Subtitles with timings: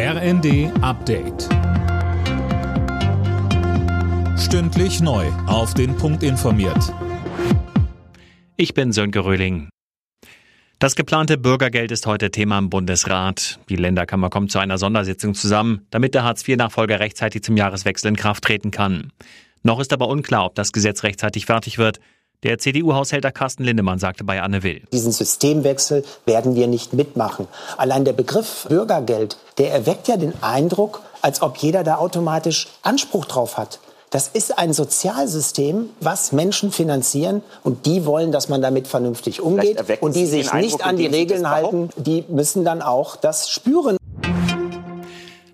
[0.00, 1.48] RND Update.
[4.38, 5.26] Stündlich neu.
[5.48, 6.94] Auf den Punkt informiert.
[8.56, 9.70] Ich bin Sönke Röhling.
[10.78, 13.58] Das geplante Bürgergeld ist heute Thema im Bundesrat.
[13.68, 18.44] Die Länderkammer kommt zu einer Sondersitzung zusammen, damit der Hartz-IV-Nachfolger rechtzeitig zum Jahreswechsel in Kraft
[18.44, 19.10] treten kann.
[19.64, 21.98] Noch ist aber unklar, ob das Gesetz rechtzeitig fertig wird.
[22.44, 24.84] Der CDU-Haushälter Carsten Lindemann sagte bei Anne Will.
[24.92, 27.48] Diesen Systemwechsel werden wir nicht mitmachen.
[27.76, 33.24] Allein der Begriff Bürgergeld, der erweckt ja den Eindruck, als ob jeder da automatisch Anspruch
[33.24, 33.80] drauf hat.
[34.10, 39.84] Das ist ein Sozialsystem, was Menschen finanzieren und die wollen, dass man damit vernünftig umgeht
[40.00, 43.97] und die sich nicht an die Regeln halten, die müssen dann auch das spüren.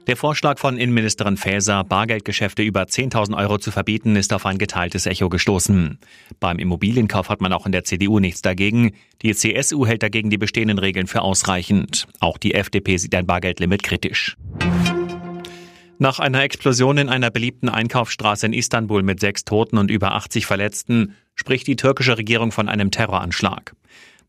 [0.07, 5.07] Der Vorschlag von Innenministerin Faeser, Bargeldgeschäfte über 10.000 Euro zu verbieten, ist auf ein geteiltes
[5.07, 5.99] Echo gestoßen.
[6.41, 8.93] Beim Immobilienkauf hat man auch in der CDU nichts dagegen.
[9.23, 12.07] Die CSU hält dagegen die bestehenden Regeln für ausreichend.
[12.21, 14.37] Auch die FDP sieht ein Bargeldlimit kritisch.
[15.99, 20.45] Nach einer Explosion in einer beliebten Einkaufsstraße in Istanbul mit sechs Toten und über 80
[20.45, 23.75] Verletzten spricht die türkische Regierung von einem Terroranschlag.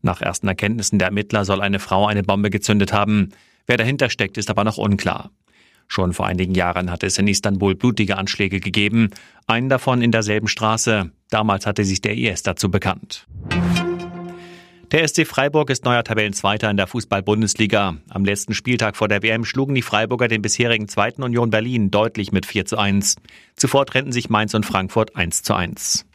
[0.00, 3.28] Nach ersten Erkenntnissen der Ermittler soll eine Frau eine Bombe gezündet haben.
[3.66, 5.30] Wer dahinter steckt, ist aber noch unklar.
[5.88, 9.10] Schon vor einigen Jahren hatte es in Istanbul blutige Anschläge gegeben,
[9.46, 11.10] einen davon in derselben Straße.
[11.30, 13.26] Damals hatte sich der IS dazu bekannt.
[14.92, 17.96] Der SC Freiburg ist neuer Tabellenzweiter in der Fußball-Bundesliga.
[18.08, 22.30] Am letzten Spieltag vor der WM schlugen die Freiburger den bisherigen zweiten Union Berlin deutlich
[22.30, 23.16] mit 4 zu 1.
[23.56, 26.05] Zuvor trennten sich Mainz und Frankfurt 1 zu 1.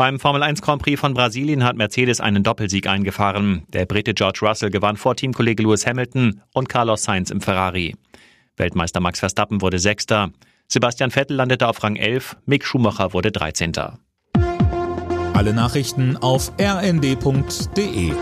[0.00, 3.64] Beim Formel 1 Grand Prix von Brasilien hat Mercedes einen Doppelsieg eingefahren.
[3.68, 7.94] Der Brite George Russell gewann vor Teamkollege Lewis Hamilton und Carlos Sainz im Ferrari.
[8.56, 10.30] Weltmeister Max Verstappen wurde Sechster.
[10.68, 13.74] Sebastian Vettel landete auf Rang 11, Mick Schumacher wurde 13.
[15.34, 18.14] Alle Nachrichten auf rnd.de